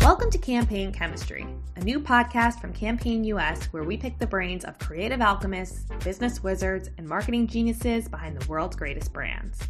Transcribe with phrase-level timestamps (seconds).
[0.00, 1.46] Welcome to Campaign Chemistry,
[1.76, 6.42] a new podcast from Campaign US where we pick the brains of creative alchemists, business
[6.42, 9.60] wizards, and marketing geniuses behind the world's greatest brands.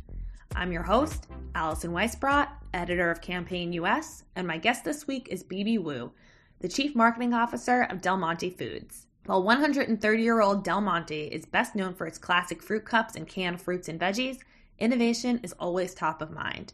[0.56, 5.44] I'm your host, Alison Weissbrot, editor of Campaign US, and my guest this week is
[5.44, 6.12] BB Wu,
[6.58, 9.06] the Chief Marketing Officer of Del Monte Foods.
[9.26, 13.28] While 130 year old Del Monte is best known for its classic fruit cups and
[13.28, 14.38] canned fruits and veggies,
[14.78, 16.72] innovation is always top of mind.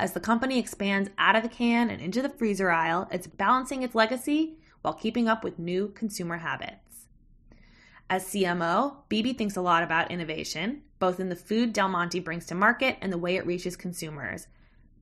[0.00, 3.82] As the company expands out of the can and into the freezer aisle, it's balancing
[3.82, 7.04] its legacy while keeping up with new consumer habits.
[8.08, 12.46] As CMO, BB thinks a lot about innovation, both in the food Del Monte brings
[12.46, 14.46] to market and the way it reaches consumers.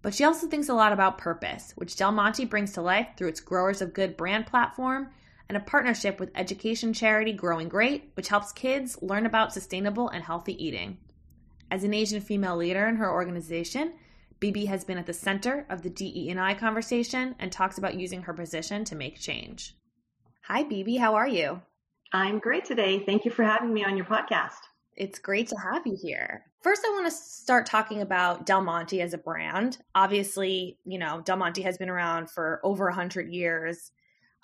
[0.02, 3.28] But she also thinks a lot about purpose, which Del Monte brings to life through
[3.28, 5.10] its Growers of Good brand platform
[5.48, 10.24] and a partnership with education charity Growing Great, which helps kids learn about sustainable and
[10.24, 10.98] healthy eating.
[11.70, 13.92] As an Asian female leader in her organization,
[14.40, 18.32] BB has been at the center of the DE&I conversation and talks about using her
[18.32, 19.74] position to make change.
[20.46, 20.98] Hi, BB.
[20.98, 21.60] How are you?
[22.12, 23.02] I'm great today.
[23.04, 24.60] Thank you for having me on your podcast.
[24.96, 26.44] It's great to have you here.
[26.62, 29.78] First, I want to start talking about Del Monte as a brand.
[29.94, 33.90] Obviously, you know, Del Monte has been around for over 100 years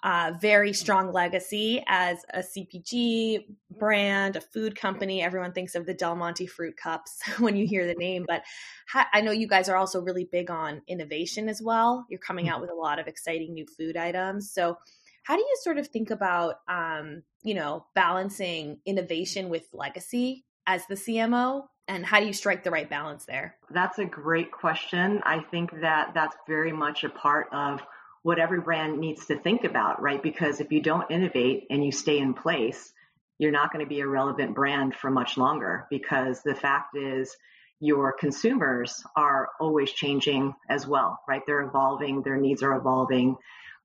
[0.04, 3.46] uh, very strong legacy as a CPG
[3.78, 5.22] brand, a food company.
[5.22, 8.42] Everyone thinks of the Del Monte fruit cups when you hear the name, but
[8.86, 12.04] ha- I know you guys are also really big on innovation as well.
[12.10, 14.52] You're coming out with a lot of exciting new food items.
[14.52, 14.76] So,
[15.22, 20.86] how do you sort of think about, um, you know, balancing innovation with legacy as
[20.86, 21.62] the CMO?
[21.88, 23.56] And how do you strike the right balance there?
[23.70, 25.22] That's a great question.
[25.24, 27.80] I think that that's very much a part of
[28.24, 30.22] what every brand needs to think about, right?
[30.22, 32.90] Because if you don't innovate and you stay in place,
[33.38, 37.36] you're not going to be a relevant brand for much longer because the fact is
[37.80, 41.42] your consumers are always changing as well, right?
[41.46, 43.36] They're evolving, their needs are evolving,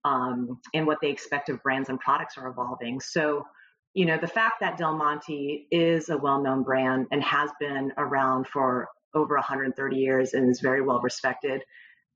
[0.05, 3.01] um, and what they expect of brands and products are evolving.
[3.01, 3.45] So,
[3.93, 7.91] you know, the fact that Del Monte is a well known brand and has been
[7.97, 11.61] around for over 130 years and is very well respected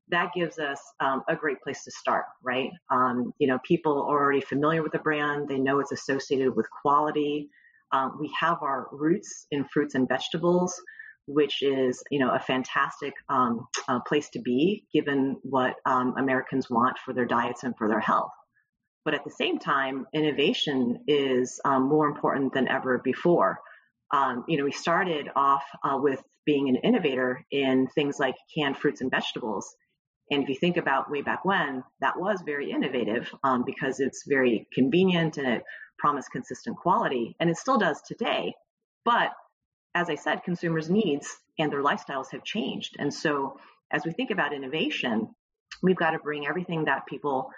[0.08, 2.70] that gives us um, a great place to start, right?
[2.90, 5.48] Um, you know, people are already familiar with the brand.
[5.48, 7.48] They know it's associated with quality.
[7.92, 10.80] Um, we have our roots in fruits and vegetables,
[11.26, 16.68] which is, you know, a fantastic um, uh, place to be given what um, Americans
[16.68, 18.32] want for their diets and for their health.
[19.06, 23.58] But at the same time, innovation is um, more important than ever before.
[24.48, 29.00] you know, we started off uh, with being an innovator in things like canned fruits
[29.00, 29.74] and vegetables
[30.34, 34.24] and if you think about way back when, that was very innovative um, because it's
[34.26, 35.62] very convenient and it
[35.98, 38.52] promised consistent quality, and it still does today.
[39.04, 39.30] But
[39.94, 41.28] as I said, consumers' needs
[41.58, 42.96] and their lifestyles have changed.
[42.98, 43.58] And so
[43.92, 45.28] as we think about innovation,
[45.82, 47.50] we've got to bring everything that people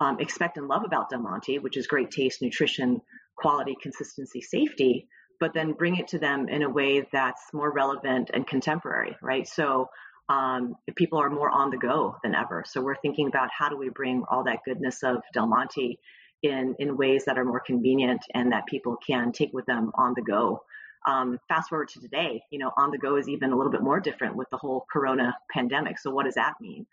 [0.00, 3.00] um, expect and love about Del Monte, which is great taste, nutrition,
[3.36, 5.06] quality, consistency, safety,
[5.38, 9.46] but then bring it to them in a way that's more relevant and contemporary, right?
[9.46, 9.88] So
[10.32, 12.64] um, people are more on the go than ever.
[12.66, 15.98] So we're thinking about how do we bring all that goodness of Del Monte
[16.42, 20.14] in, in ways that are more convenient and that people can take with them on
[20.16, 20.62] the go.
[21.06, 23.82] Um, fast forward to today, you know, on the go is even a little bit
[23.82, 25.98] more different with the whole corona pandemic.
[25.98, 26.86] So what does that mean?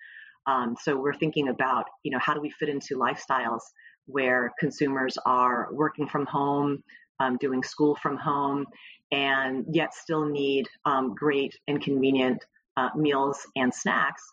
[0.45, 3.61] Um, so we're thinking about, you know, how do we fit into lifestyles
[4.05, 6.83] where consumers are working from home,
[7.22, 8.66] um, doing school from home,
[9.11, 12.44] and yet still need um, great and convenient
[12.79, 14.23] uh, meals and snacks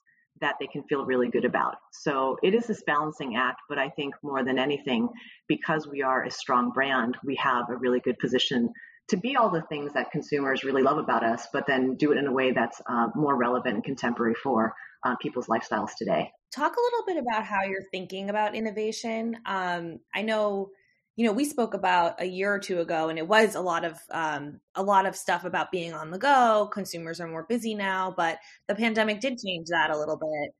[0.40, 1.76] that they can feel really good about.
[1.92, 5.08] So it is this balancing act, but I think more than anything,
[5.48, 8.60] because we are a strong brand, we have a really good position
[9.08, 12.18] to be all the things that consumers really love about us, but then do it
[12.18, 14.74] in a way that's uh, more relevant and contemporary for
[15.04, 16.30] uh, people's lifestyles today.
[16.54, 19.36] Talk a little bit about how you're thinking about innovation.
[19.46, 20.70] Um, I know
[21.16, 23.84] you know, we spoke about a year or two ago, and it was a lot
[23.84, 26.68] of um, a lot of stuff about being on the go.
[26.72, 28.38] Consumers are more busy now, but
[28.68, 30.54] the pandemic did change that a little bit.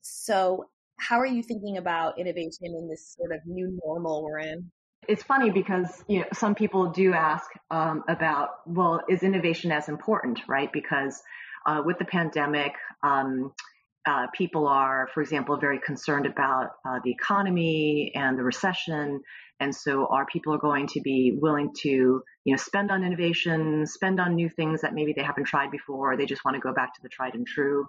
[0.00, 4.70] So, how are you thinking about innovation in this sort of new normal we're in?
[5.06, 9.90] It's funny because you know some people do ask um, about, well, is innovation as
[9.90, 10.72] important, right?
[10.72, 11.22] Because
[11.66, 12.72] uh, with the pandemic,
[13.02, 13.52] um,
[14.06, 19.20] uh, people are, for example, very concerned about uh, the economy and the recession.
[19.60, 23.86] And so are people are going to be willing to, you know, spend on innovation,
[23.86, 26.60] spend on new things that maybe they haven't tried before, or they just want to
[26.60, 27.86] go back to the tried and true?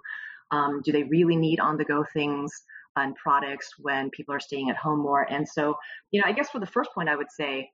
[0.50, 2.52] Um, do they really need on the go things
[2.96, 5.22] and products when people are staying at home more?
[5.22, 5.76] And so,
[6.10, 7.70] you know, I guess for the first point, I would say,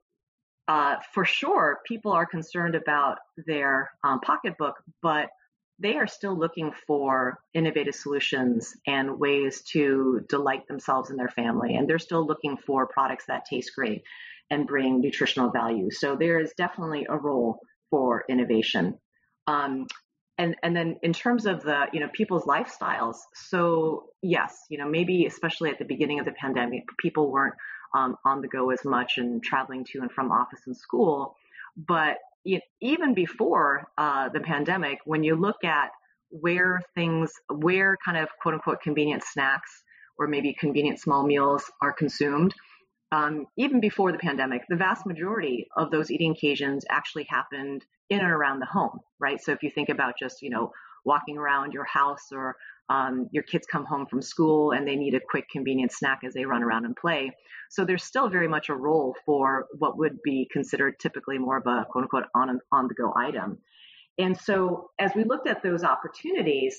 [0.67, 3.17] uh, for sure, people are concerned about
[3.47, 5.29] their um, pocketbook, but
[5.79, 11.75] they are still looking for innovative solutions and ways to delight themselves and their family.
[11.75, 14.03] And they're still looking for products that taste great
[14.49, 15.91] and bring nutritional value.
[15.91, 17.59] So there is definitely a role
[17.89, 18.97] for innovation.
[19.45, 19.87] Um,
[20.37, 24.87] and and then in terms of the you know people's lifestyles, so yes, you know
[24.87, 27.55] maybe especially at the beginning of the pandemic, people weren't
[27.95, 31.35] um, on the go as much and traveling to and from office and school,
[31.75, 32.17] but
[32.81, 35.89] even before uh, the pandemic, when you look at
[36.29, 39.83] where things, where kind of quote unquote convenient snacks
[40.17, 42.53] or maybe convenient small meals are consumed,
[43.11, 48.19] um, even before the pandemic, the vast majority of those eating occasions actually happened in
[48.19, 49.39] and around the home, right?
[49.41, 50.71] So if you think about just, you know,
[51.05, 52.55] walking around your house or
[52.89, 56.33] um, your kids come home from school and they need a quick, convenient snack as
[56.33, 57.31] they run around and play.
[57.69, 61.67] So there's still very much a role for what would be considered typically more of
[61.67, 63.57] a quote unquote on, on the go item.
[64.17, 66.77] And so as we looked at those opportunities,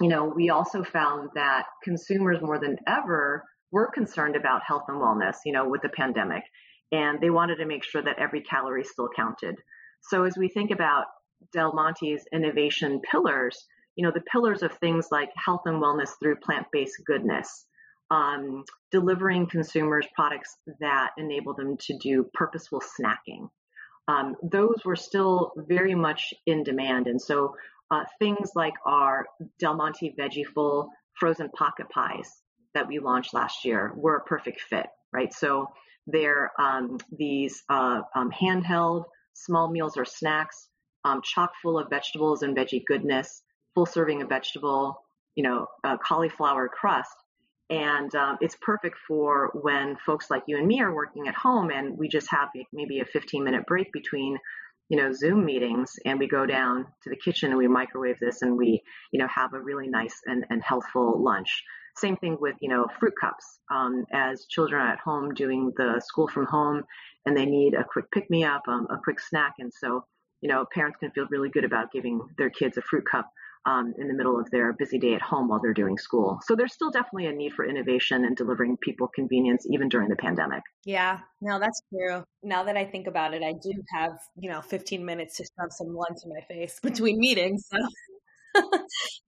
[0.00, 5.00] you know, we also found that consumers more than ever were concerned about health and
[5.00, 6.42] wellness, you know, with the pandemic.
[6.90, 9.56] And they wanted to make sure that every calorie still counted.
[10.02, 11.04] So as we think about
[11.52, 16.36] Del Monte's innovation pillars, you know, the pillars of things like health and wellness through
[16.36, 17.66] plant-based goodness,
[18.10, 23.48] um, delivering consumers products that enable them to do purposeful snacking.
[24.08, 27.06] Um, those were still very much in demand.
[27.06, 27.56] And so
[27.90, 29.26] uh, things like our
[29.58, 30.88] Del Monte Veggieful
[31.18, 32.30] frozen pocket pies
[32.74, 35.32] that we launched last year were a perfect fit, right?
[35.32, 35.68] So
[36.06, 39.04] they're um, these uh, um, handheld
[39.34, 40.68] small meals or snacks,
[41.04, 43.42] um, chock full of vegetables and veggie goodness,
[43.74, 45.02] full serving of vegetable,
[45.34, 45.66] you know,
[46.06, 47.14] cauliflower crust.
[47.70, 51.70] And um, it's perfect for when folks like you and me are working at home
[51.70, 54.38] and we just have maybe a 15 minute break between,
[54.90, 58.42] you know, Zoom meetings and we go down to the kitchen and we microwave this
[58.42, 58.82] and we,
[59.12, 61.62] you know, have a really nice and, and healthful lunch.
[61.96, 63.58] Same thing with, you know, fruit cups.
[63.70, 66.82] Um, as children are at home doing the school from home
[67.24, 69.54] and they need a quick pick me up, um, a quick snack.
[69.58, 70.04] And so,
[70.42, 73.30] you know, parents can feel really good about giving their kids a fruit cup
[73.66, 76.38] um, in the middle of their busy day at home while they're doing school.
[76.44, 80.16] So there's still definitely a need for innovation and delivering people convenience even during the
[80.16, 80.62] pandemic.
[80.84, 82.24] Yeah, no, that's true.
[82.42, 85.72] Now that I think about it, I do have, you know, 15 minutes to shove
[85.72, 87.66] some lunch in my face between meetings.
[87.70, 88.62] So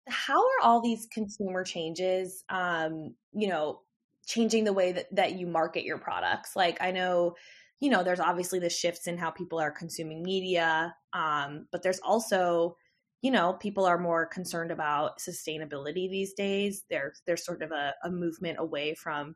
[0.08, 3.80] how are all these consumer changes, um, you know,
[4.26, 6.54] changing the way that, that you market your products?
[6.54, 7.36] Like I know
[7.78, 11.98] you know, there's obviously the shifts in how people are consuming media, um, but there's
[11.98, 12.74] also
[13.22, 16.84] you know, people are more concerned about sustainability these days.
[16.90, 19.34] There's there's sort of a, a movement away from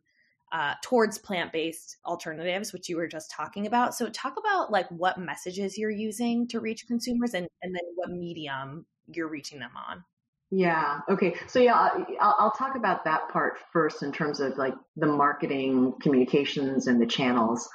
[0.52, 3.94] uh, towards plant-based alternatives, which you were just talking about.
[3.94, 8.10] So talk about like what messages you're using to reach consumers and, and then what
[8.10, 10.04] medium you're reaching them on.
[10.50, 11.00] Yeah.
[11.08, 11.36] Okay.
[11.46, 11.74] So yeah,
[12.20, 17.00] I'll, I'll talk about that part first in terms of like the marketing communications and
[17.00, 17.68] the channels.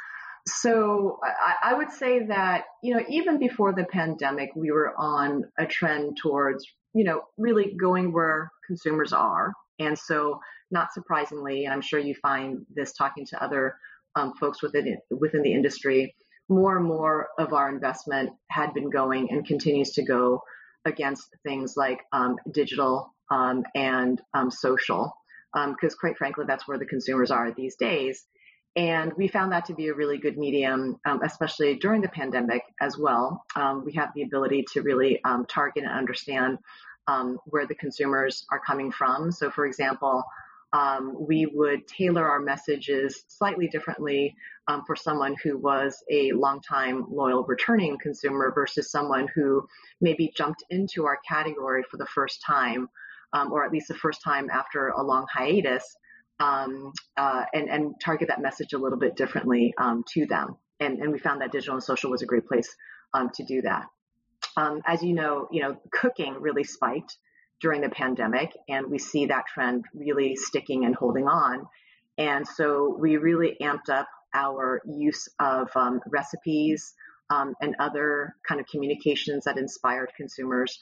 [0.48, 5.46] So I, I, would say that, you know, even before the pandemic, we were on
[5.58, 9.54] a trend towards, you know, really going where consumers are.
[9.80, 10.40] And so
[10.70, 13.76] not surprisingly, and I'm sure you find this talking to other
[14.16, 16.16] um, folks within, within the industry,
[16.48, 20.42] more and more of our investment had been going and continues to go
[20.86, 25.12] against things like um, digital um, and um, social,
[25.54, 28.26] because um, quite frankly, that's where the consumers are these days.
[28.76, 32.62] And we found that to be a really good medium, um, especially during the pandemic
[32.82, 33.46] as well.
[33.56, 36.58] Um, we have the ability to really um, target and understand
[37.08, 39.32] um, where the consumers are coming from.
[39.32, 40.24] So, for example,
[40.74, 44.36] um, we would tailor our messages slightly differently
[44.68, 49.66] um, for someone who was a longtime loyal returning consumer versus someone who
[50.02, 52.90] maybe jumped into our category for the first time,
[53.52, 55.96] or at least the first time after a long hiatus
[56.40, 60.58] um, uh, and, and target that message a little bit differently um, to them.
[60.80, 62.76] And, and we found that digital and social was a great place
[63.14, 63.86] um, to do that.
[64.58, 67.18] Um, as you know, you know, cooking really spiked
[67.62, 71.66] during the pandemic, and we see that trend really sticking and holding on.
[72.18, 76.94] And so we really amped up our use of um, recipes
[77.30, 80.78] um, and other kind of communications that inspired consumers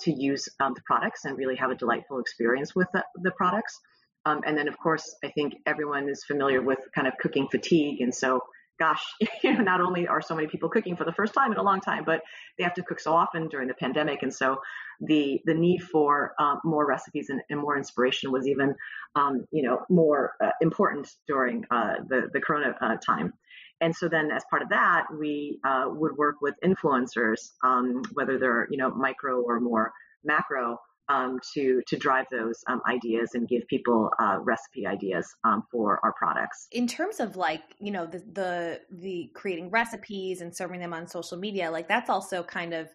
[0.00, 3.80] to use the products and really have a delightful experience with the, the products.
[4.26, 8.00] Um, and then, of course, I think everyone is familiar with kind of cooking fatigue.
[8.00, 8.40] And so,
[8.78, 9.02] gosh,
[9.42, 11.62] you know, not only are so many people cooking for the first time in a
[11.62, 12.22] long time, but
[12.56, 14.22] they have to cook so often during the pandemic.
[14.22, 14.60] And so,
[15.00, 18.74] the the need for um, more recipes and, and, more inspiration was even,
[19.16, 23.32] um, you know, more uh, important during uh, the the Corona uh, time.
[23.80, 28.38] And so then, as part of that, we uh, would work with influencers, um, whether
[28.38, 30.78] they're you know micro or more macro
[31.08, 36.00] um, to to drive those um, ideas and give people uh, recipe ideas um, for
[36.02, 36.66] our products.
[36.72, 41.06] In terms of like you know the the the creating recipes and serving them on
[41.06, 42.88] social media, like that's also kind of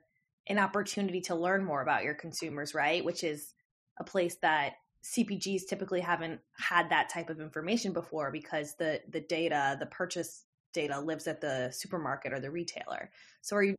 [0.48, 3.06] an opportunity to learn more about your consumers, right?
[3.06, 3.54] Which is
[4.00, 4.74] a place that
[5.04, 10.46] CPGs typically haven't had that type of information before because the the data, the purchase
[10.74, 13.10] data lives at the supermarket or the retailer.
[13.42, 13.76] So are you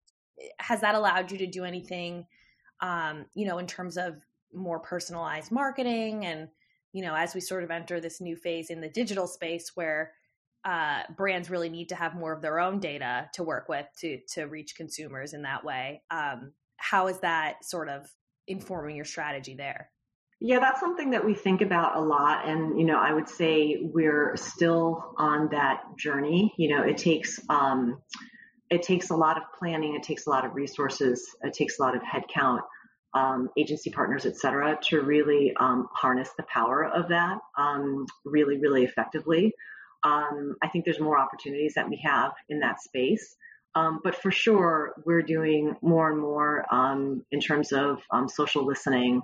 [0.58, 2.26] has that allowed you to do anything
[2.80, 4.16] um, you know, in terms of
[4.52, 6.48] more personalized marketing and
[6.92, 10.12] you know, as we sort of enter this new phase in the digital space where
[10.64, 14.18] uh, brands really need to have more of their own data to work with to
[14.34, 16.02] to reach consumers in that way.
[16.10, 18.06] Um, how is that sort of
[18.46, 19.90] informing your strategy there?
[20.40, 22.48] Yeah, that's something that we think about a lot.
[22.48, 26.54] And, you know, I would say we're still on that journey.
[26.56, 28.00] You know, it takes, um,
[28.70, 29.94] it takes a lot of planning.
[29.96, 31.28] It takes a lot of resources.
[31.42, 32.60] It takes a lot of headcount,
[33.14, 38.58] um, agency partners, et cetera, to really um, harness the power of that um, really,
[38.58, 39.52] really effectively.
[40.04, 43.36] Um, I think there's more opportunities that we have in that space.
[43.74, 49.22] Um, but for sure, we're doing more and more um, in terms of social listening,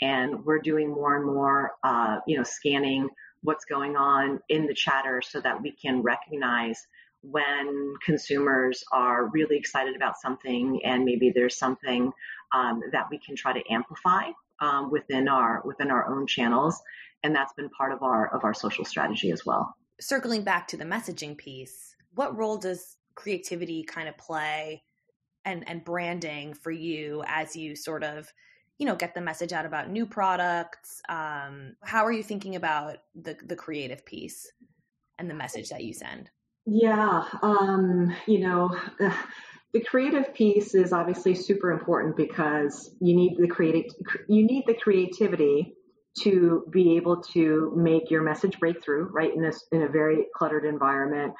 [0.00, 3.08] and we're doing more and more, uh, you know, scanning
[3.42, 6.86] what's going on in the chatter so that we can recognize
[7.22, 12.12] when consumers are really excited about something, and maybe there's something
[12.54, 16.80] um, that we can try to amplify um, within our within our own channels,
[17.22, 19.74] and that's been part of our of our social strategy as well.
[20.00, 24.82] Circling back to the messaging piece, what role does creativity kind of play
[25.44, 28.32] and and branding for you as you sort of
[28.78, 32.98] you know get the message out about new products um, how are you thinking about
[33.14, 34.50] the the creative piece
[35.18, 36.30] and the message that you send
[36.70, 38.76] yeah um, you know
[39.72, 43.90] the creative piece is obviously super important because you need the creative
[44.28, 45.74] you need the creativity
[46.20, 50.64] to be able to make your message breakthrough right in this in a very cluttered
[50.64, 51.32] environment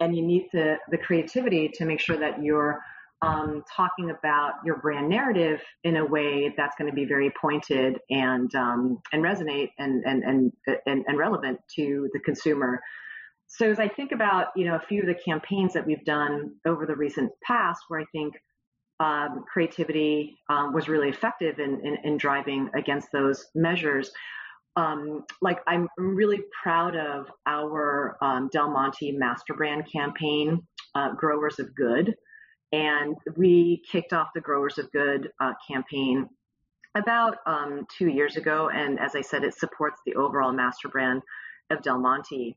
[0.00, 2.80] and you need the, the creativity to make sure that you're
[3.22, 8.00] um, talking about your brand narrative in a way that's going to be very pointed
[8.10, 10.52] and um, and resonate and, and and
[10.86, 12.80] and and relevant to the consumer.
[13.54, 16.54] So as I think about you know a few of the campaigns that we've done
[16.66, 18.34] over the recent past, where I think
[19.00, 24.12] um, creativity um, was really effective in, in, in driving against those measures
[24.76, 31.58] um, like I'm really proud of our um, Del Monte master brand campaign, uh, Growers
[31.58, 32.14] of Good.
[32.72, 36.26] And we kicked off the Growers of Good uh, campaign
[36.94, 38.70] about um, two years ago.
[38.70, 41.22] And as I said, it supports the overall master brand
[41.70, 42.56] of Del Monte.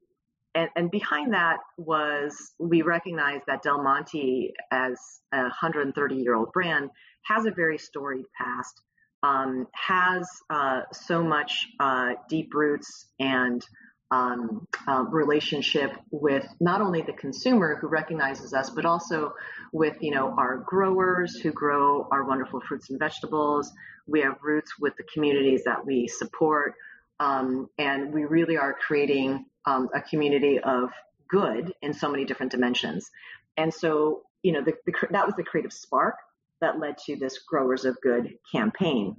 [0.55, 4.97] And, and behind that was we recognize that Del Monte, as
[5.33, 6.89] a 130 year old brand,
[7.24, 8.81] has a very storied past
[9.25, 13.65] um, has uh, so much uh, deep roots and
[14.12, 19.33] um, uh, relationship with not only the consumer who recognizes us, but also
[19.74, 23.71] with you know our growers who grow our wonderful fruits and vegetables.
[24.07, 26.75] We have roots with the communities that we support,
[27.19, 30.89] um, and we really are creating um, a community of
[31.29, 33.10] good in so many different dimensions.
[33.57, 36.15] And so you know the, the, that was the creative spark
[36.62, 39.17] that led to this Growers of Good campaign.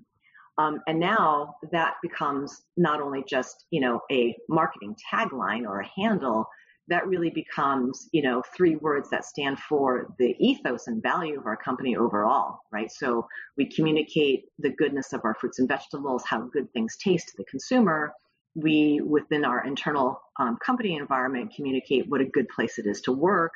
[0.58, 5.88] Um, and now that becomes not only just, you know, a marketing tagline or a
[6.00, 6.48] handle,
[6.88, 11.46] that really becomes, you know, three words that stand for the ethos and value of
[11.46, 12.90] our company overall, right?
[12.90, 13.26] So
[13.56, 17.44] we communicate the goodness of our fruits and vegetables, how good things taste to the
[17.44, 18.12] consumer.
[18.54, 23.12] We, within our internal um, company environment, communicate what a good place it is to
[23.12, 23.52] work.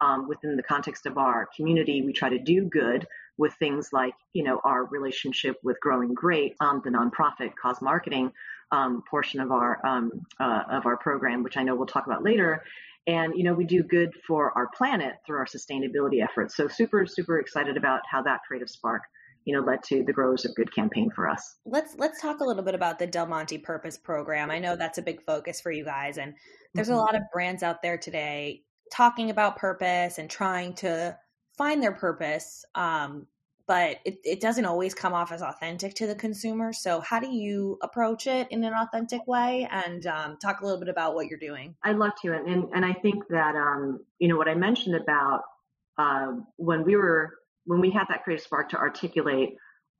[0.00, 3.06] Um, within the context of our community, we try to do good
[3.36, 8.32] with things like, you know, our relationship with Growing Great, um, the nonprofit cause marketing
[8.72, 10.10] um, portion of our um,
[10.40, 12.62] uh, of our program, which I know we'll talk about later.
[13.06, 16.56] And you know, we do good for our planet through our sustainability efforts.
[16.56, 19.02] So super, super excited about how that creative spark
[19.44, 22.44] you know led to the growers of good campaign for us let's let's talk a
[22.44, 25.70] little bit about the del monte purpose program i know that's a big focus for
[25.70, 26.34] you guys and
[26.74, 26.96] there's mm-hmm.
[26.96, 31.16] a lot of brands out there today talking about purpose and trying to
[31.56, 33.26] find their purpose, um,
[33.68, 36.72] but it, it doesn't always come off as authentic to the consumer.
[36.72, 39.68] So, how do you approach it in an authentic way?
[39.70, 41.76] And um, talk a little bit about what you're doing.
[41.84, 45.42] I'd love to, and and, I think that um, you know what I mentioned about
[45.98, 47.34] uh, when we were
[47.66, 49.50] when we had that creative spark to articulate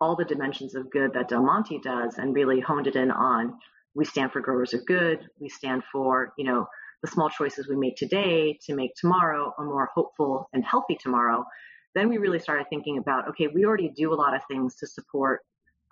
[0.00, 3.54] all the dimensions of good that Del Monte does, and really honed it in on.
[3.94, 5.28] We stand for growers of good.
[5.38, 6.66] We stand for you know
[7.02, 11.44] the small choices we make today to make tomorrow a more hopeful and healthy tomorrow,
[11.98, 14.86] then we really started thinking about okay, we already do a lot of things to
[14.86, 15.40] support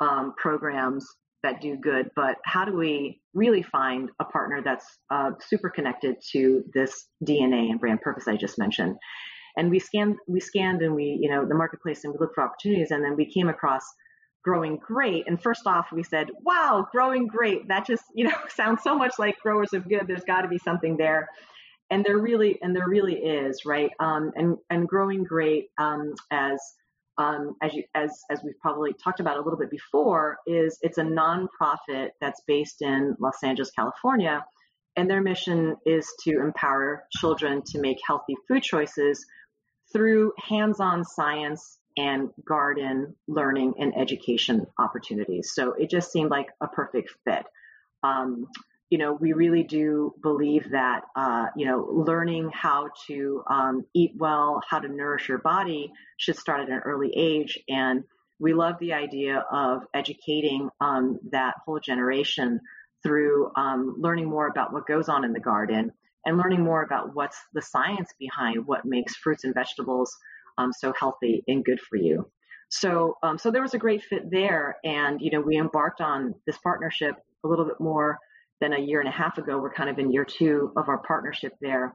[0.01, 1.07] um, programs
[1.43, 6.17] that do good, but how do we really find a partner that's uh, super connected
[6.33, 8.97] to this DNA and brand purpose I just mentioned?
[9.57, 12.45] And we scanned, we scanned, and we, you know, the marketplace, and we looked for
[12.45, 13.83] opportunities, and then we came across
[14.45, 15.27] growing great.
[15.27, 17.69] And first off, we said, "Wow, growing great!
[17.69, 20.07] That just, you know, sounds so much like growers of good.
[20.07, 21.29] There's got to be something there."
[21.90, 23.90] And there really, and there really is, right?
[24.00, 26.61] Um, and and growing great um, as
[27.19, 30.99] um, as you as as we've probably talked about a little bit before, is it's
[30.99, 34.45] a nonprofit that's based in Los Angeles, California,
[34.97, 39.25] and their mission is to empower children to make healthy food choices
[39.93, 45.52] through hands-on science and garden learning and education opportunities.
[45.55, 47.47] So it just seemed like a perfect fit.
[48.90, 54.12] You know, we really do believe that, uh, you know, learning how to um, eat
[54.16, 57.59] well, how to nourish your body should start at an early age.
[57.69, 58.05] And
[58.38, 62.61] we love the idea of educating um, that whole generation
[63.02, 65.93] through um, learning more about what goes on in the garden
[66.25, 70.16] and learning more about what's the science behind what makes fruits and vegetables
[70.59, 72.31] um, so healthy and good for you.
[72.69, 76.35] So, um, so there was a great fit there, and you know, we embarked on
[76.47, 77.14] this partnership
[77.45, 78.19] a little bit more
[78.61, 79.59] than a year and a half ago.
[79.59, 81.95] We're kind of in year two of our partnership there.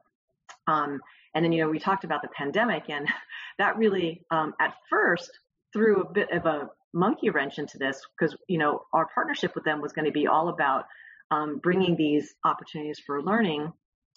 [0.68, 1.00] Um,
[1.34, 3.08] and then, you know, we talked about the pandemic, and
[3.58, 5.32] that really, um, at first,
[5.74, 9.64] threw a bit of a monkey wrench into this because, you know, our partnership with
[9.64, 10.86] them was going to be all about
[11.32, 13.72] um, bringing these opportunities for learning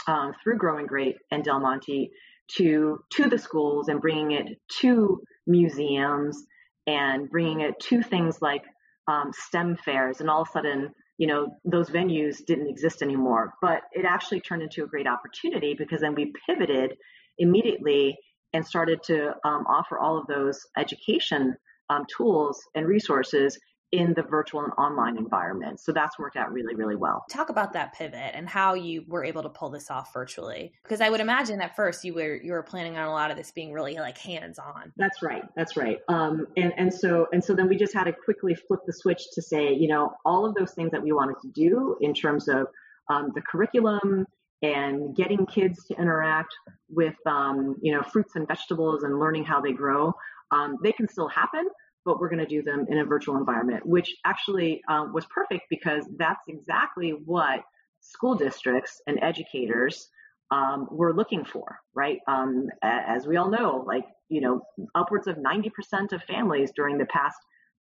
[0.09, 2.11] um, through Growing Great and Del Monte
[2.57, 6.45] to to the schools and bringing it to museums
[6.87, 8.65] and bringing it to things like
[9.09, 10.21] um, STEM fairs.
[10.21, 13.55] And all of a sudden, you know, those venues didn't exist anymore.
[13.63, 16.97] But it actually turned into a great opportunity because then we pivoted
[17.39, 18.17] immediately
[18.53, 21.57] and started to um, offer all of those education
[21.91, 23.59] um, tools and resources
[23.95, 25.81] in the virtual and online environment.
[25.81, 27.25] So that's worked out really, really well.
[27.31, 30.73] Talk about that pivot and how you were able to pull this off virtually.
[30.83, 33.37] Because I would imagine at first you were you were planning on a lot of
[33.37, 34.93] this being really like hands on.
[34.97, 35.45] That's right.
[35.57, 35.99] That's right.
[36.09, 39.23] Um, and and so and so then we just had to quickly flip the switch
[39.35, 42.49] to say, you know, all of those things that we wanted to do in terms
[42.49, 42.67] of
[43.09, 44.27] um, the curriculum
[44.63, 46.55] and getting kids to interact
[46.89, 50.13] with um, you know fruits and vegetables and learning how they grow.
[50.51, 51.67] Um, they can still happen,
[52.05, 55.65] but we're going to do them in a virtual environment, which actually um, was perfect
[55.71, 57.61] because that's exactly what
[58.01, 60.09] school districts and educators
[60.51, 62.19] um, were looking for, right?
[62.29, 64.61] Um, as we all know, like, you know,
[64.95, 67.39] upwards of 90% of families during the past,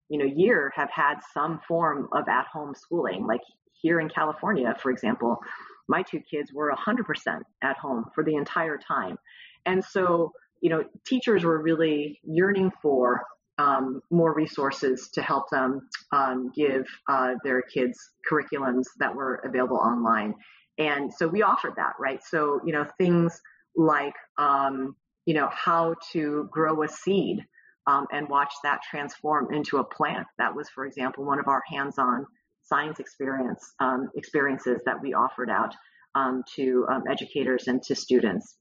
[0.10, 3.28] you know, year have had some form of at home schooling.
[3.28, 3.42] Like
[3.82, 5.38] here in California, for example,
[5.88, 9.18] my two kids were 100% at home for the entire time.
[9.66, 10.32] And so,
[10.62, 13.24] you know, teachers were really yearning for
[13.58, 17.98] um, more resources to help them um, give uh, their kids
[18.30, 20.34] curriculums that were available online.
[20.78, 22.20] And so we offered that, right?
[22.24, 23.40] So, you know, things
[23.76, 27.40] like, um, you know, how to grow a seed
[27.86, 30.26] um, and watch that transform into a plant.
[30.38, 32.26] That was, for example, one of our hands-on
[32.64, 35.76] science experience um, experiences that we offered out
[36.16, 38.58] um, to educators and to students.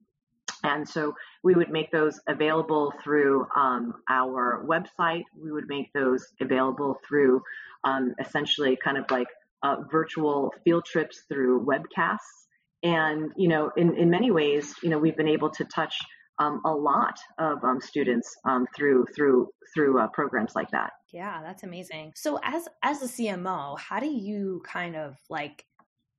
[0.65, 5.25] And so we would make those available through um, our website.
[5.37, 7.43] We would make those available through
[7.85, 9.27] um, essentially kind of like
[9.63, 12.19] uh, virtual field trips through webcasts.
[12.83, 15.97] And, you know, in, in many ways, you know, we've been able to touch
[16.39, 20.91] um, a lot of um, students um, through through through uh, programs like that.
[21.13, 22.13] Yeah, that's amazing.
[22.17, 25.65] So as as a CMO, how do you kind of like,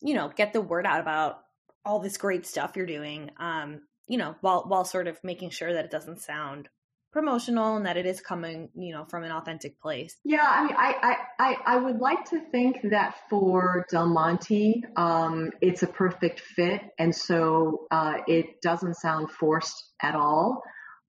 [0.02, 1.40] you know, get the word out about
[1.86, 5.74] all this great stuff you're doing um, you know, while while sort of making sure
[5.74, 6.70] that it doesn't sound
[7.12, 10.18] promotional and that it is coming, you know, from an authentic place.
[10.26, 15.52] Yeah, I mean, I I, I would like to think that for Del Monte, um,
[15.62, 20.64] it's a perfect fit, and so uh, it doesn't sound forced at all.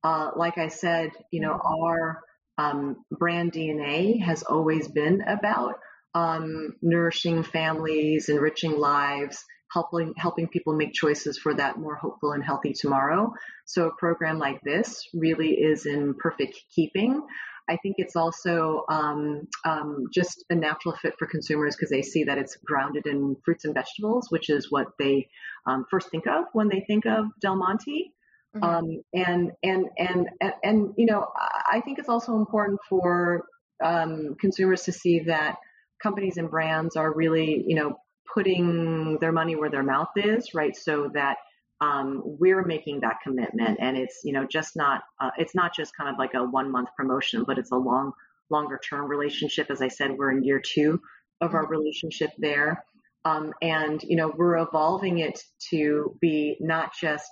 [0.04, 2.20] Uh, like I said, you know, our
[2.58, 5.76] um, brand DNA has always been about
[6.14, 12.44] um, nourishing families, enriching lives, helping helping people make choices for that more hopeful and
[12.44, 13.32] healthy tomorrow.
[13.64, 17.22] So a program like this really is in perfect keeping.
[17.68, 22.24] I think it's also um, um, just a natural fit for consumers because they see
[22.24, 25.28] that it's grounded in fruits and vegetables, which is what they
[25.66, 28.12] um, first think of when they think of Del Monte.
[28.54, 28.64] Mm-hmm.
[28.64, 33.46] Um, and, and and and and you know, I think it's also important for
[33.82, 35.56] um, consumers to see that
[36.02, 37.96] companies and brands are really, you know,
[38.32, 40.76] putting their money where their mouth is, right?
[40.76, 41.36] So that
[41.80, 45.96] um, we're making that commitment, and it's you know just not uh, it's not just
[45.96, 48.12] kind of like a one month promotion, but it's a long
[48.50, 49.70] longer term relationship.
[49.70, 51.00] As I said, we're in year two
[51.40, 52.84] of our relationship there.
[53.24, 57.30] Um, and, you know, we're evolving it to be not just,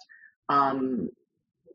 [0.48, 1.11] um,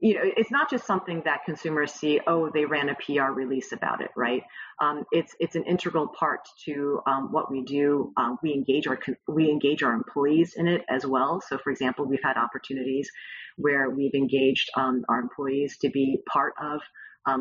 [0.01, 2.19] you know, it's not just something that consumers see.
[2.27, 4.43] Oh, they ran a PR release about it, right?
[4.81, 8.13] Um, it's it's an integral part to um, what we do.
[8.17, 11.41] Um, we engage our we engage our employees in it as well.
[11.47, 13.09] So, for example, we've had opportunities
[13.55, 16.81] where we've engaged um, our employees to be part of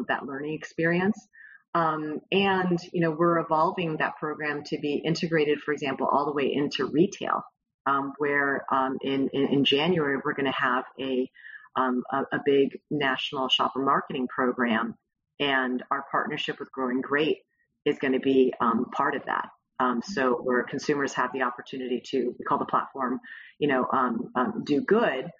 [0.08, 1.28] that learning experience.
[1.76, 6.32] Um, and, you know, we're evolving that program to be integrated, for example, all the
[6.32, 7.42] way into retail,
[7.84, 11.30] um, where um, in, in, in, January, we're going to have a,
[11.76, 14.94] um, a, a, big national shopper marketing program.
[15.38, 17.38] And our partnership with Growing Great
[17.84, 19.48] is going to be um, part of that.
[19.78, 23.20] Um, so where consumers have the opportunity to, we call the platform,
[23.58, 23.86] you know,
[24.64, 25.30] do good,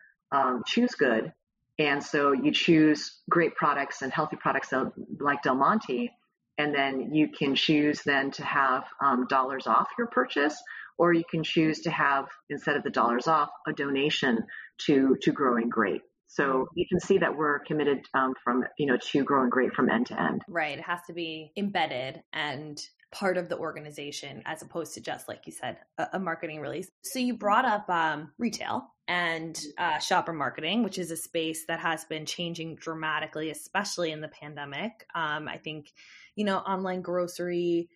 [0.67, 1.33] choose good,
[1.79, 4.73] and so you choose great products and healthy products
[5.21, 6.11] like Del Monte,
[6.59, 10.57] and then you can choose then to have um, dollars off your purchase,
[10.97, 14.45] or you can choose to have instead of the dollars off a donation
[14.87, 16.01] to to growing great.
[16.29, 19.89] So you can see that we're committed um, from you know to growing great from
[19.89, 20.43] end to end.
[20.49, 22.81] Right, it has to be embedded and
[23.13, 26.91] part of the organization as opposed to just like you said a, a marketing release.
[27.03, 31.79] So you brought up um, retail and uh, shopper marketing, which is a space that
[31.79, 35.07] has been changing dramatically, especially in the pandemic.
[35.15, 35.93] Um, I think
[36.37, 37.89] you know, online grocery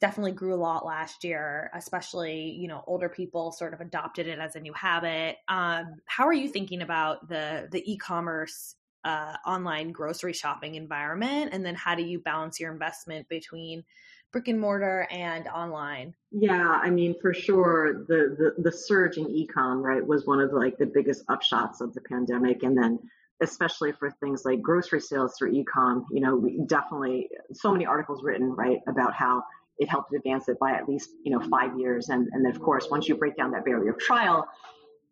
[0.00, 4.38] definitely grew a lot last year, especially, you know, older people sort of adopted it
[4.38, 5.36] as a new habit.
[5.48, 11.50] Um, how are you thinking about the the e-commerce uh, online grocery shopping environment?
[11.52, 13.84] And then how do you balance your investment between
[14.32, 16.14] brick and mortar and online?
[16.30, 20.52] Yeah, I mean, for sure, the the, the surge in e-com, right, was one of
[20.52, 22.98] like the biggest upshots of the pandemic, and then
[23.40, 28.22] especially for things like grocery sales through ecom, you know, we definitely so many articles
[28.22, 29.42] written, right, about how
[29.78, 32.08] it helped advance it by at least, you know, five years.
[32.08, 34.46] And, and then of course, once you break down that barrier of trial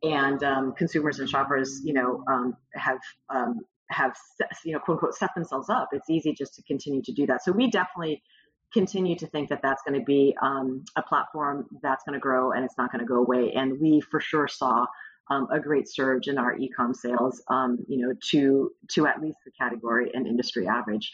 [0.03, 2.99] and um, consumers and shoppers, you know, um, have,
[3.31, 4.15] um, have,
[4.65, 7.45] you know, quote unquote, set themselves up, it's easy just to continue to do that.
[7.45, 8.23] So we definitely
[8.73, 12.53] continue to think that that's going to be um, a platform that's going to grow
[12.53, 13.53] and it's not going to go away.
[13.53, 14.87] And we for sure saw
[15.31, 19.39] um, a great surge in our ecom sales, um, you know, to to at least
[19.45, 21.11] the category and industry average.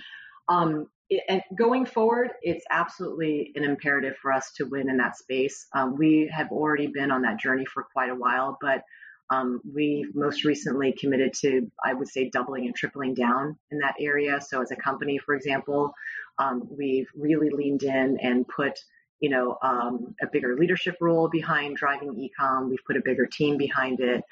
[0.49, 0.89] Um,
[1.29, 5.67] and going forward, it's absolutely an imperative for us to win in that space.
[5.75, 8.83] Um, we have already been on that journey for quite a while, but
[9.31, 13.95] um, we most recently committed to, I would say, doubling and tripling down in that
[14.01, 14.41] area.
[14.41, 15.93] So, as a company, for example,
[16.39, 18.79] um, we've really leaned in and put
[19.21, 22.71] you know, um, a bigger leadership role behind driving ecom.
[22.71, 24.25] We've put a bigger team behind it.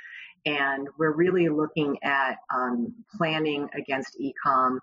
[0.47, 4.79] And we're really looking at um, planning against ecom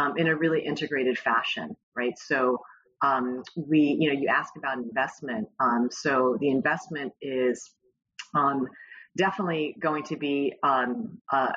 [0.00, 2.18] um, in a really integrated fashion, right?
[2.18, 2.60] So
[3.02, 5.48] um, we, you know, you asked about investment.
[5.58, 7.70] Um, so the investment is
[8.34, 8.68] um,
[9.16, 11.52] definitely going to be um, uh,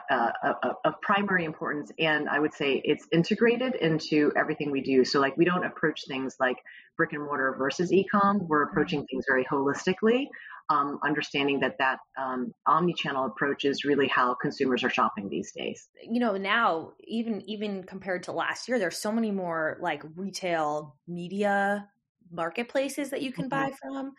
[0.85, 1.91] of primary importance.
[1.99, 5.05] And I would say it's integrated into everything we do.
[5.05, 6.57] So like we don't approach things like
[6.97, 8.47] brick and mortar versus ecom.
[8.47, 10.27] We're approaching things very holistically,
[10.69, 15.87] um, understanding that that um, omni-channel approach is really how consumers are shopping these days.
[16.01, 20.95] You know, now even even compared to last year, there's so many more like retail
[21.07, 21.89] media
[22.31, 23.69] marketplaces that you can mm-hmm.
[23.69, 24.13] buy from.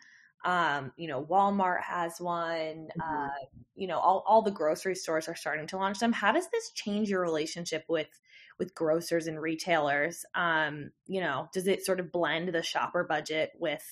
[0.45, 2.89] Um, you know, Walmart has one.
[2.99, 3.01] Mm-hmm.
[3.01, 3.29] Uh,
[3.75, 6.13] you know, all, all the grocery stores are starting to launch them.
[6.13, 8.07] How does this change your relationship with
[8.57, 10.23] with grocers and retailers?
[10.35, 13.83] Um, you know, does it sort of blend the shopper budget with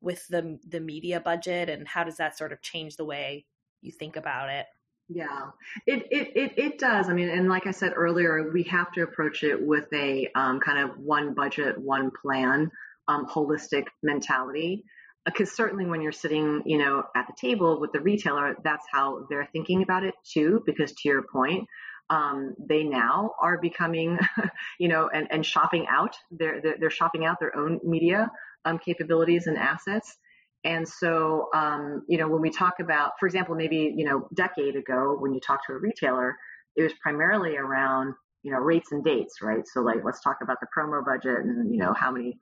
[0.00, 3.46] with the the media budget, and how does that sort of change the way
[3.80, 4.66] you think about it?
[5.10, 5.50] Yeah,
[5.86, 7.08] it, it, it, it, does.
[7.08, 10.60] I mean, and like I said earlier, we have to approach it with a um,
[10.60, 12.70] kind of one budget, one plan,
[13.08, 14.84] um, holistic mentality
[15.28, 19.26] because certainly when you're sitting, you know, at the table with the retailer, that's how
[19.28, 20.62] they're thinking about it too.
[20.64, 21.68] Because to your point,
[22.10, 24.18] um, they now are becoming,
[24.78, 26.16] you know, and, and shopping out.
[26.30, 28.30] They're, they're, they're shopping out their own media
[28.64, 30.16] um, capabilities and assets.
[30.64, 34.76] And so, um, you know, when we talk about, for example, maybe you know, decade
[34.76, 36.36] ago, when you talk to a retailer,
[36.76, 39.66] it was primarily around you know rates and dates, right?
[39.66, 42.38] So like, let's talk about the promo budget and you know how many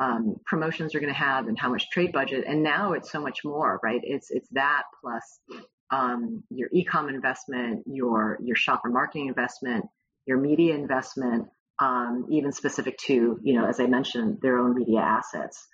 [0.00, 2.44] um, promotions you're going to have and how much trade budget.
[2.46, 4.00] And now it's so much more, right?
[4.02, 5.40] It's it's that plus
[5.90, 9.84] um, your e-com investment, your your shopper marketing investment,
[10.26, 11.46] your media investment,
[11.80, 15.66] um, even specific to you know as I mentioned their own media assets.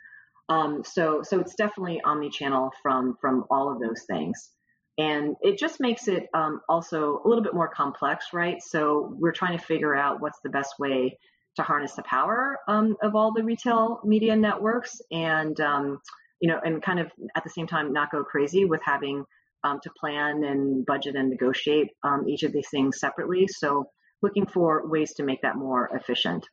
[0.49, 4.51] Um, so so it's definitely omni-channel from from all of those things.
[4.99, 8.63] And it just makes it um, also a little bit more complex, right?
[8.63, 11.19] So we're trying to figure out what's the best way
[11.57, 15.99] to harness the power um, of all the retail media networks and um,
[16.41, 19.25] you know and kind of at the same time not go crazy with having
[19.65, 21.89] um, to plan and budget and negotiate
[22.29, 23.87] each of these things separately so
[24.23, 26.47] looking for ways to make that more efficient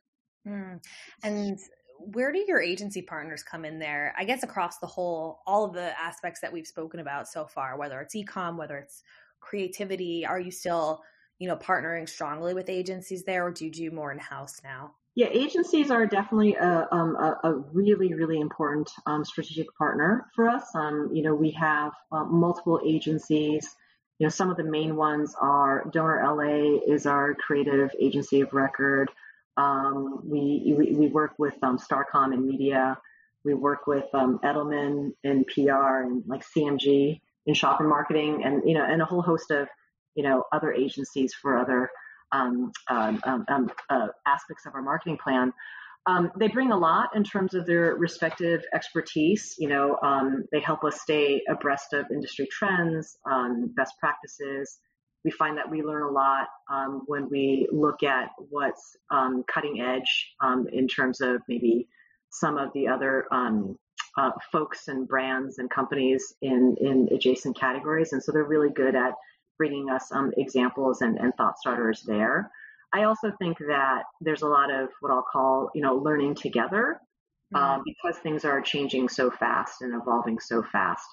[0.46, 0.78] mm.
[1.22, 1.58] and
[1.98, 5.72] where do your agency partners come in there i guess across the whole all of
[5.72, 9.02] the aspects that we've spoken about so far whether it's ecom whether it's
[9.40, 11.02] creativity are you still
[11.38, 14.92] you know, partnering strongly with agencies there, or do you do more in house now?
[15.16, 20.48] Yeah, agencies are definitely a, um, a, a really, really important um, strategic partner for
[20.48, 20.64] us.
[20.74, 23.76] Um, you know, we have uh, multiple agencies.
[24.18, 28.52] You know, some of the main ones are Doner LA is our creative agency of
[28.52, 29.10] record.
[29.56, 32.98] Um, we, we, we work with um, Starcom and media.
[33.44, 38.74] We work with um, Edelman in PR and like CMG in shopper marketing, and you
[38.74, 39.68] know, and a whole host of
[40.14, 41.90] you know, other agencies for other
[42.32, 45.52] um, um, um, um, uh, aspects of our marketing plan.
[46.06, 49.54] Um, they bring a lot in terms of their respective expertise.
[49.58, 53.16] You know, um, they help us stay abreast of industry trends,
[53.74, 54.78] best practices.
[55.24, 56.48] We find that we learn a lot
[57.06, 60.34] when we look at what's cutting edge
[60.72, 61.88] in terms of maybe
[62.30, 63.26] some of the other
[64.16, 68.94] uh, folks and brands and companies in in adjacent categories, and so they're really good
[68.94, 69.14] at
[69.58, 72.50] bringing us um, examples and, and thought starters there.
[72.94, 77.00] I also think that there's a lot of what I'll call, you know, learning together
[77.52, 77.82] uh, mm-hmm.
[77.84, 81.06] because things are changing so fast and evolving so fast.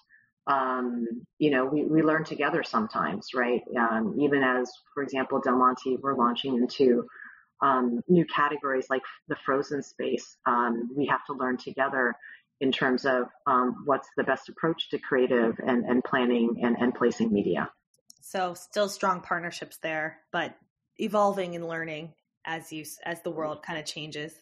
[0.45, 1.07] Um,
[1.39, 3.61] you know, we, we learn together sometimes, right?
[3.77, 7.07] Um, even as, for example, Del Monte, we're launching into
[7.61, 10.37] um, new categories like the frozen space.
[10.45, 12.15] Um, we have to learn together
[12.59, 16.93] in terms of um, what's the best approach to creative and, and planning and, and
[16.93, 17.69] placing media.
[18.21, 20.55] So still strong partnerships there, but
[21.01, 22.13] evolving and learning
[22.45, 24.33] as you as the world kind of changes.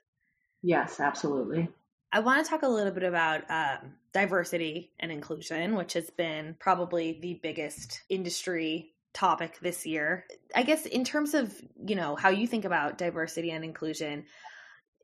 [0.61, 1.69] Yes, absolutely.
[2.11, 6.55] I want to talk a little bit about um, diversity and inclusion, which has been
[6.59, 10.25] probably the biggest industry topic this year.
[10.55, 11.53] I guess in terms of
[11.85, 14.25] you know how you think about diversity and inclusion,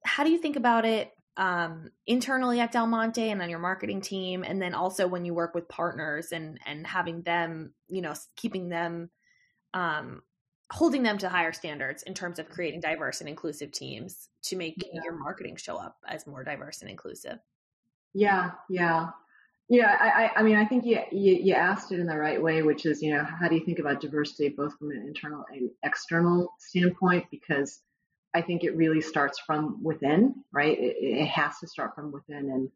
[0.03, 4.01] how do you think about it um, internally at Del Monte and on your marketing
[4.01, 8.13] team, and then also when you work with partners and and having them, you know,
[8.35, 9.09] keeping them,
[9.73, 10.21] um,
[10.71, 14.75] holding them to higher standards in terms of creating diverse and inclusive teams to make
[14.77, 15.01] yeah.
[15.03, 17.37] your marketing show up as more diverse and inclusive.
[18.13, 19.09] Yeah, yeah,
[19.69, 19.95] yeah.
[19.99, 22.85] I, I mean, I think you, you you asked it in the right way, which
[22.85, 26.53] is, you know, how do you think about diversity both from an internal and external
[26.59, 27.25] standpoint?
[27.29, 27.81] Because
[28.33, 30.77] I think it really starts from within, right?
[30.77, 32.49] It, it has to start from within.
[32.49, 32.69] And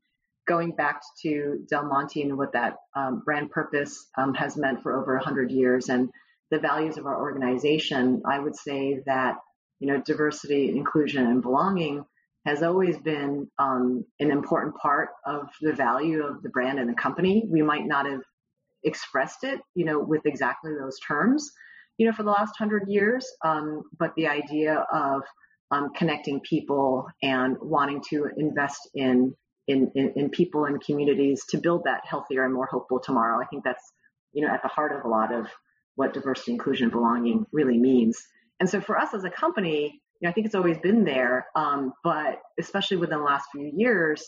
[0.48, 5.00] going back to Del Monte and what that um, brand purpose um, has meant for
[5.00, 6.10] over 100 years and
[6.52, 9.36] the values of our organization, I would say that,
[9.80, 12.04] you know, diversity, inclusion, and belonging
[12.46, 16.94] has always been um, an important part of the value of the brand and the
[16.94, 17.46] company.
[17.48, 18.22] We might not have
[18.84, 21.52] expressed it, you know, with exactly those terms,
[21.98, 23.28] you know, for the last hundred years.
[23.44, 25.24] Um, but the idea of
[25.72, 29.36] um, connecting people and wanting to invest in,
[29.68, 33.40] in, in, in people and communities to build that healthier and more hopeful tomorrow.
[33.40, 33.84] I think that's,
[34.34, 35.46] you know, at the heart of a lot of
[36.00, 38.26] what diversity, inclusion, belonging really means.
[38.62, 41.48] And so for us as a company, you know, I think it's always been there,
[41.58, 44.26] um, but especially within the last few years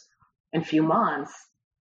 [0.52, 1.32] and few months,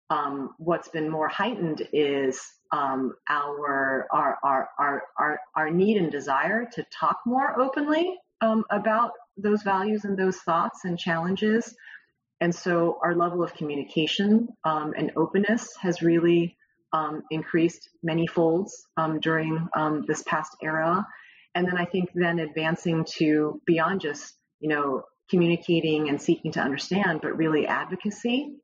[0.09, 6.13] um, what's been more heightened is um, our, our, our, our, our, our need and
[6.13, 11.75] desire to talk more openly um, about those values and those thoughts and challenges.
[12.41, 16.57] And so our level of communication um, and openness has really
[16.93, 21.07] um, increased many folds um, during um, this past era.
[21.55, 26.61] And then I think then advancing to beyond just, you know, communicating and seeking to
[26.61, 28.57] understand, but really advocacy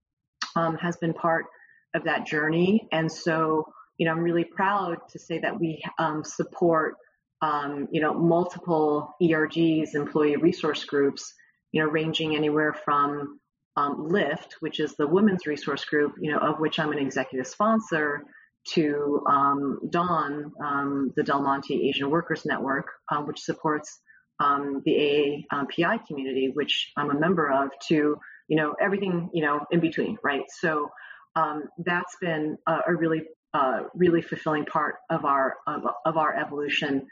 [0.57, 1.47] um, has been part
[1.95, 2.89] of that journey.
[2.93, 3.67] And so,
[3.99, 6.97] you know, I'm really proud to say that we um, support
[7.43, 11.35] um, you know, multiple ERGs, employee resource groups,
[11.73, 13.41] you know, ranging anywhere from
[13.77, 17.47] um, LIFT, which is the women's resource group, you know, of which I'm an executive
[17.47, 18.25] sponsor,
[18.71, 24.01] to um, DAWN, um, the Del Monte Asian Workers Network, um, which supports
[24.41, 29.61] um, the AAPI community, which I'm a member of, to you know everything you know
[29.71, 30.45] in between, right?
[30.49, 30.91] So
[31.79, 33.23] that's been a, a really
[33.55, 37.07] uh, really fulfilling part of our of, of our evolution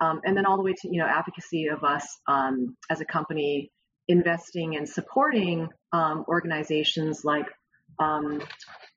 [0.00, 3.04] um, and then all the way to you know advocacy of us um, as a
[3.04, 3.70] company
[4.10, 7.46] investing and supporting um, organizations like
[7.98, 8.42] um,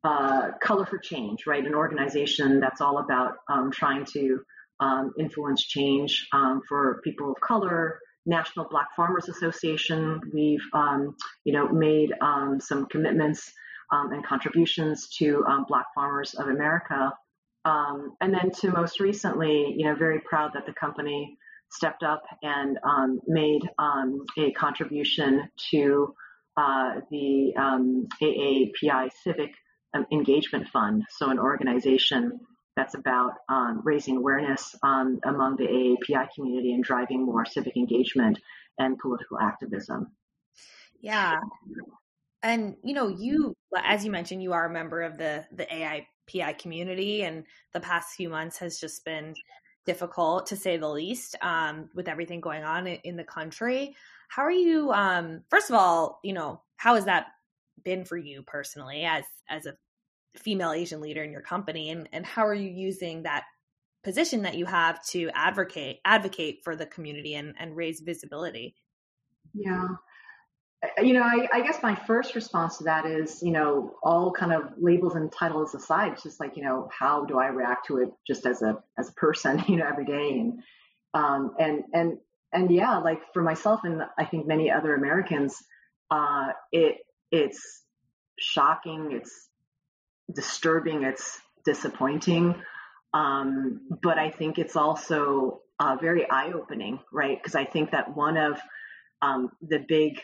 [0.04, 1.65] uh, Color for Change, right?
[1.65, 4.41] An organization that's all about um, trying to
[4.80, 6.28] um, influence change
[6.67, 10.19] for people of color National Black Farmers Association.
[10.34, 13.52] We've, um, you know, made um, some commitments
[13.91, 17.12] um, and contributions to um, Black Farmers of America.
[17.65, 21.38] Um, and then to most recently, you know, very proud that the company
[21.73, 23.62] stepped up and um, made
[24.38, 26.13] a contribution to
[26.55, 27.53] uh, the
[28.21, 29.51] AAPI Civic
[30.12, 32.39] Engagement Fund, so an organization
[32.75, 38.39] that's about um, raising awareness um, among the AAPI community and driving more civic engagement
[38.79, 40.07] and political activism.
[41.01, 41.36] Yeah.
[42.41, 46.57] And you know, you as you mentioned, you are a member of the the AAPI
[46.57, 49.33] community, and the past few months has just been
[49.85, 53.95] difficult to say the least um, with everything going on in, the country.
[54.29, 54.91] How are you?
[54.91, 57.27] Um, first of all, you know, how has that
[57.83, 59.75] been for you personally as as a
[60.37, 63.43] female Asian leader in your company and, and how are you using that
[64.03, 68.75] position that you have to advocate advocate for the community and, and raise visibility?
[69.53, 69.87] Yeah.
[71.01, 74.51] You know, I, I, guess my first response to that is, you know, all kind
[74.51, 77.99] of labels and titles aside, it's just like, you know, how do I react to
[77.99, 80.63] it just as a as a person, you know, every day and
[81.13, 82.17] um and and
[82.51, 85.55] and yeah, like for myself and I think many other Americans,
[86.11, 86.97] uh it
[87.31, 87.83] it's
[88.37, 89.49] shocking, it's
[90.33, 92.55] disturbing, it's disappointing.
[93.13, 97.37] Um, but I think it's also uh, very eye opening, right?
[97.41, 98.59] Because I think that one of
[99.21, 100.19] um, the big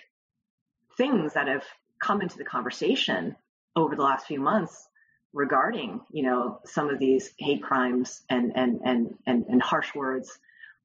[0.99, 1.63] things that have
[1.99, 3.35] come into the conversation
[3.75, 4.87] over the last few months
[5.33, 10.37] regarding, you know, some of these hate crimes and and and and, and harsh words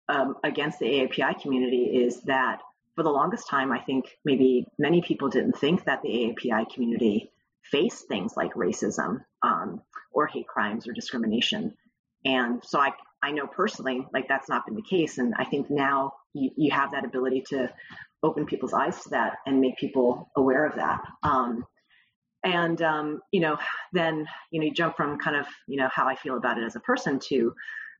[0.08, 2.60] um, against the AAPI community is that
[2.94, 7.32] for the longest time, I think maybe many people didn't think that the AAPI community
[7.62, 11.74] faced things like racism um, or hate crimes or discrimination.
[12.24, 15.18] And so I, I know personally, like that's not been the case.
[15.18, 17.72] And I think now you, you have that ability to
[18.24, 21.00] open people's eyes to that and make people aware of that.
[21.22, 21.64] Um,
[22.42, 23.56] and, um, you know,
[23.92, 26.64] then, you know, you jump from kind of, you know, how I feel about it
[26.64, 27.54] as a person to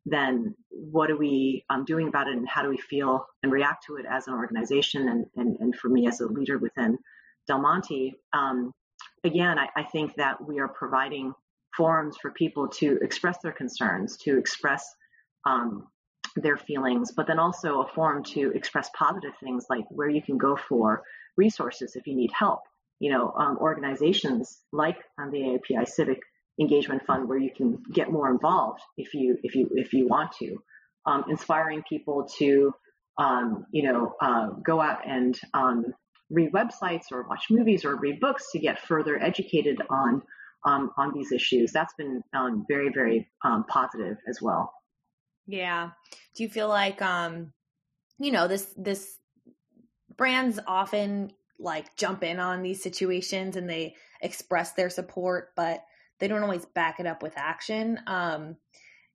[0.07, 3.87] then what are we um, doing about it and how do we feel and react
[3.87, 6.99] to it as an organization and, and, and for me as a leader within
[7.47, 8.15] Del Monte.
[8.35, 8.73] Um,
[9.25, 11.33] again, I, I think that we are providing
[11.75, 14.87] forums for people to express their concerns, to express
[15.47, 15.87] um,
[16.37, 20.37] their feelings, but then also a forum to express positive things like where you can
[20.37, 21.03] go for
[21.37, 22.61] resources if you need help.
[23.01, 26.21] You know, um, organizations like um, the AAPI Civic
[26.61, 30.33] Engagement Fund, where you can get more involved if you if you if you want
[30.39, 30.57] to,
[31.07, 32.73] um, inspiring people to
[33.19, 35.85] um, you know uh, go out and um,
[36.31, 40.23] read websites or watch movies or read books to get further educated on
[40.65, 41.73] um, on these issues.
[41.73, 42.23] That's been
[42.69, 43.29] very very
[43.69, 44.73] positive as well.
[45.47, 45.91] Yeah.
[46.35, 47.53] Do you feel like um,
[48.19, 49.19] you know this this
[50.17, 55.85] brands often like jump in on these situations and they express their support, but
[56.19, 58.01] they don't always back it up with action.
[58.07, 58.57] Um,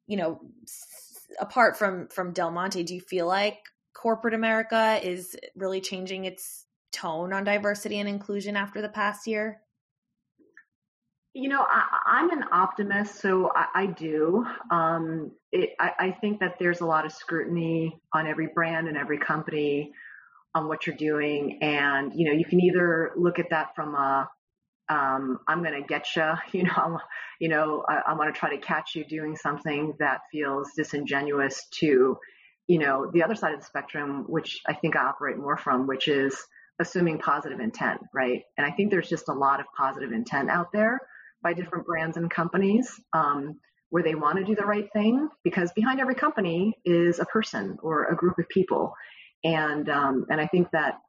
[0.08, 0.40] you know,
[1.40, 3.58] apart from from Del Monte, do you feel like
[3.96, 9.62] corporate America is really changing its tone on diversity and inclusion after the past year?
[11.34, 14.46] You know, I, am an optimist, so I, I do.
[14.72, 18.98] Um, it, I, I, think that there's a lot of scrutiny on every brand and
[18.98, 19.92] every company
[20.54, 24.30] on what you're doing, and you know, you can either look at that from a
[24.90, 26.98] um, I'm going to get you, you know, I'm,
[27.40, 31.68] you know, I, I want to try to catch you doing something that feels disingenuous
[31.80, 32.18] to,
[32.68, 35.88] you know, the other side of the spectrum, which I think I operate more from,
[35.88, 36.36] which is
[36.80, 38.44] assuming positive intent, right?
[38.58, 41.00] And I think there's just a lot of positive intent out there
[41.44, 43.60] by different brands and companies um,
[43.90, 47.78] where they want to do the right thing because behind every company is a person
[47.82, 48.94] or a group of people,
[49.44, 51.00] and um, and I think that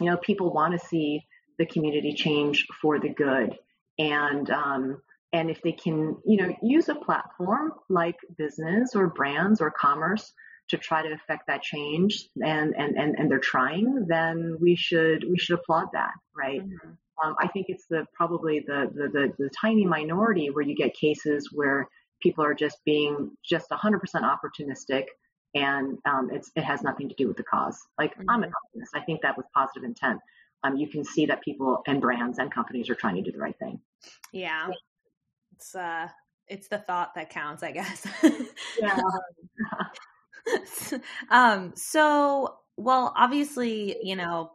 [0.00, 1.22] you know people want to see
[1.58, 3.56] the community change for the good,
[3.98, 9.60] and um, and if they can you know use a platform like business or brands
[9.60, 10.32] or commerce
[10.72, 15.24] to try to affect that change and, and, and, and they're trying, then we should,
[15.28, 16.62] we should applaud that, right?
[16.62, 16.90] Mm-hmm.
[17.22, 20.94] Um, I think it's the, probably the, the, the, the tiny minority where you get
[20.94, 21.88] cases where
[22.22, 25.04] people are just being just 100% opportunistic
[25.54, 27.78] and um, it has nothing to do with the cause.
[27.98, 28.30] Like mm-hmm.
[28.30, 28.92] I'm an optimist.
[28.94, 30.20] I think that with positive intent,
[30.64, 33.38] um, you can see that people and brands and companies are trying to do the
[33.38, 33.80] right thing.
[34.32, 34.68] Yeah,
[35.54, 36.08] it's uh,
[36.48, 38.06] it's the thought that counts, I guess.
[38.80, 38.98] yeah.
[41.30, 44.52] um, so, well, obviously, you know,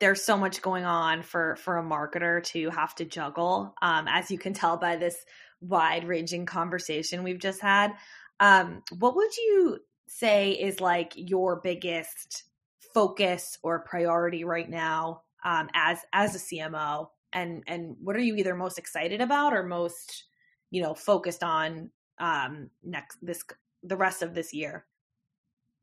[0.00, 3.74] there's so much going on for for a marketer to have to juggle.
[3.80, 5.16] Um, as you can tell by this
[5.62, 7.92] wide ranging conversation we've just had.
[8.40, 12.44] Um, what would you say is like your biggest
[12.92, 17.08] focus or priority right now um, as as a CMO?
[17.32, 20.24] And and what are you either most excited about or most
[20.70, 23.44] you know focused on um, next this
[23.82, 24.84] the rest of this year?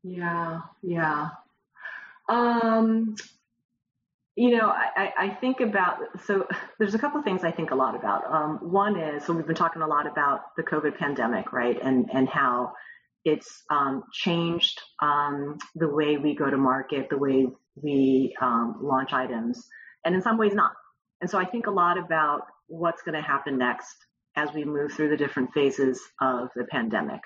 [0.02, 1.28] Yeah, yeah.
[2.28, 3.16] Um,
[4.36, 6.46] you know, I, I think about so
[6.78, 8.22] there's a couple things I think a lot about.
[8.30, 12.08] Um, one is so we've been talking a lot about the COVID pandemic, right, and
[12.12, 12.72] and how
[13.24, 19.12] it's um, changed um, the way we go to market, the way we um, launch
[19.12, 19.66] items,
[20.04, 20.72] and in some ways not.
[21.20, 23.94] And so I think a lot about what's going to happen next
[24.36, 27.20] as we move through the different phases of the pandemic.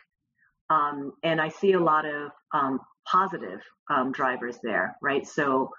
[0.71, 3.61] Um, and I see a lot of um, positive
[4.13, 5.27] drivers there, right?
[5.27, 5.71] So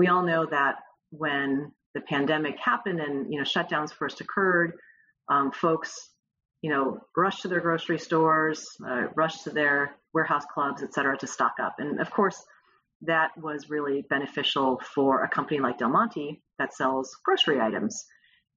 [0.00, 0.76] we all know that
[1.10, 4.72] when the pandemic happened and you know shutdowns first occurred,
[5.52, 6.10] folks
[6.62, 11.16] you know, rushed to their grocery stores, uh, rush to their warehouse clubs, et cetera,
[11.16, 11.76] to stock up.
[11.78, 12.42] And of course,
[13.02, 18.04] that was really beneficial for a company like Del Monte that sells grocery items.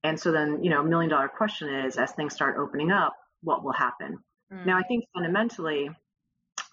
[0.02, 3.14] And so then, you know, a million dollar question is as things start opening up,
[3.42, 4.18] what will happen?
[4.52, 4.66] Mm.
[4.66, 5.88] Now, I think fundamentally,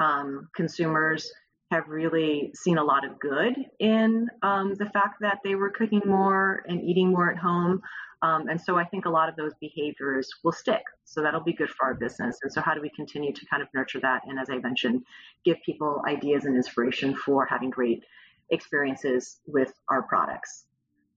[0.02, 1.32] um, consumers
[1.72, 6.02] have really seen a lot of good in um, the fact that they were cooking
[6.06, 7.82] more and eating more at home.
[8.22, 10.84] Um, and so I think a lot of those behaviors will stick.
[11.06, 12.38] So that'll be good for our business.
[12.44, 14.22] And so how do we continue to kind of nurture that?
[14.28, 15.04] And as I mentioned,
[15.44, 18.04] give people ideas and inspiration for having great
[18.52, 20.66] experiences with our products.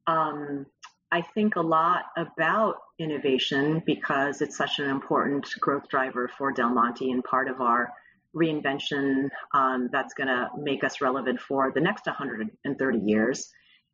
[0.07, 0.67] Um,
[1.11, 6.71] I think a lot about innovation because it's such an important growth driver for Del
[6.71, 7.93] Monte and part of our
[8.35, 13.49] reinvention um, that's going to make us relevant for the next 130 years.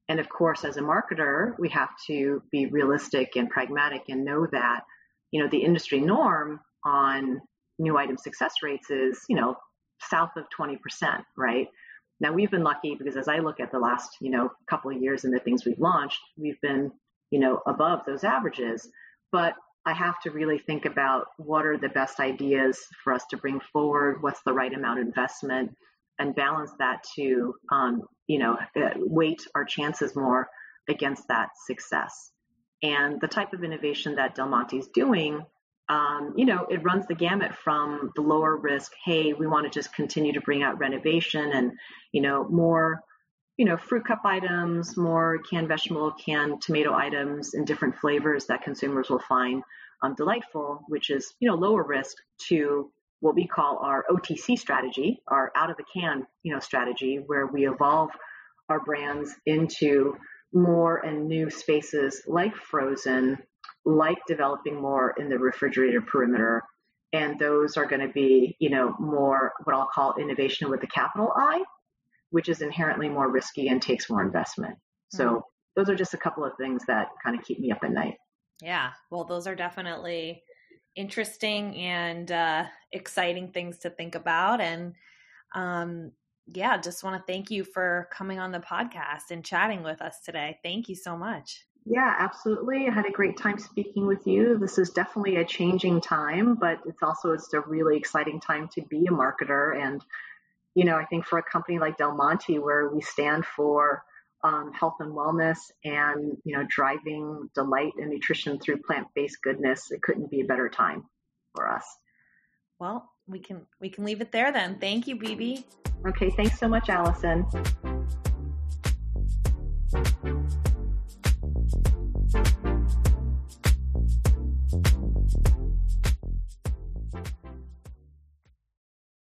[0.09, 4.47] And of course, as a marketer, we have to be realistic and pragmatic and know
[4.51, 4.81] that,
[5.31, 7.41] you know, the industry norm on
[7.79, 9.57] new item success rates is, you know,
[10.01, 10.79] south of 20%,
[11.37, 11.69] right?
[12.21, 15.01] Now we've been lucky because as I look at the last, you know, couple of
[15.01, 16.91] years and the things we've launched, we've been,
[17.31, 18.89] you know, above those averages.
[19.33, 19.55] But
[19.87, 23.61] I have to really think about what are the best ideas for us to bring
[23.73, 25.75] forward, what's the right amount of investment,
[26.19, 30.49] and balance that to, um, you know, uh, weight our chances more
[30.89, 32.31] against that success.
[32.83, 35.45] And the type of innovation that Del Monte is doing,
[35.89, 39.71] um, you know, it runs the gamut from the lower risk, hey, we want to
[39.71, 41.73] just continue to bring out renovation and,
[42.13, 43.01] you know, more,
[43.61, 48.63] you know, fruit cup items, more canned vegetable, canned tomato items in different flavors that
[48.63, 49.63] consumers will find
[50.01, 52.17] um, delightful, which is, you know, lower risk
[52.49, 52.91] to
[53.21, 57.49] what we call our OTC strategy, our out of the can, you know, strategy, where
[57.49, 58.09] we evolve
[58.71, 60.17] our brands into
[60.55, 63.37] more and new spaces like frozen,
[63.85, 66.63] like developing more in the refrigerator perimeter.
[67.13, 70.87] And those are going to be, you know, more what I'll call innovation with a
[70.87, 71.63] capital I,
[72.31, 74.77] which is inherently more risky and takes more investment.
[75.11, 75.39] So mm-hmm.
[75.77, 78.15] those are just a couple of things that kind of keep me up at night.
[78.63, 78.91] Yeah.
[79.11, 80.43] Well, those are definitely
[80.97, 84.61] interesting and uh, exciting things to think about.
[84.61, 84.95] And
[85.55, 86.13] um,
[86.53, 90.21] yeah, just want to thank you for coming on the podcast and chatting with us
[90.25, 90.59] today.
[90.63, 91.65] Thank you so much.
[91.87, 92.87] Yeah, absolutely.
[92.89, 94.59] I had a great time speaking with you.
[94.59, 98.83] This is definitely a changing time, but it's also it's a really exciting time to
[98.83, 99.83] be a marketer.
[99.83, 100.05] And
[100.75, 104.03] you know, I think for a company like Del Monte, where we stand for
[104.43, 110.03] um, health and wellness and you know driving delight and nutrition through plant-based goodness it
[110.03, 111.05] couldn't be a better time
[111.55, 111.85] for us.
[112.79, 114.79] Well we can we can leave it there then.
[114.79, 115.65] Thank you bb
[116.07, 117.47] okay thanks so much Alison